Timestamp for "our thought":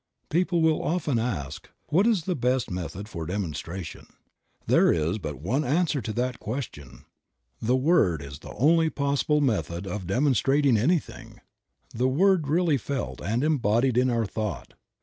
14.09-14.73